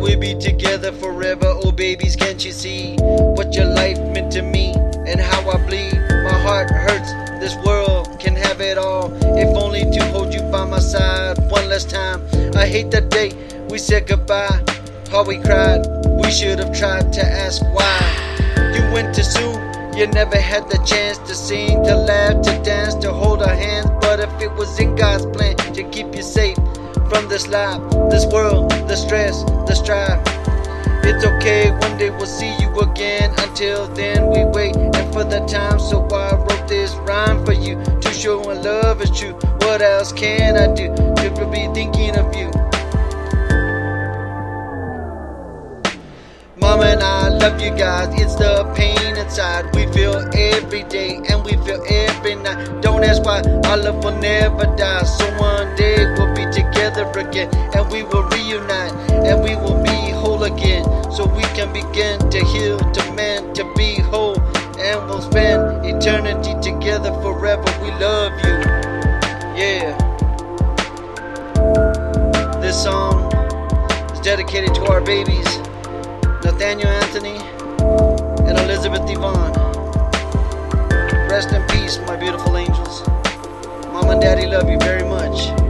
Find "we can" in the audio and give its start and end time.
61.26-61.72